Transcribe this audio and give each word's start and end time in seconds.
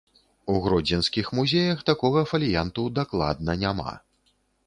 У 0.53 0.53
гродзенскіх 0.63 1.27
музеях 1.39 1.83
такога 1.91 2.23
фаліянту 2.33 2.87
дакладна 3.01 3.51
няма. 3.67 3.93